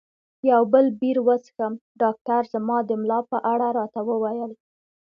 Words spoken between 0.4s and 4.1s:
یو بل بیر وڅښم؟ ډاکټر زما د ملا په اړه راته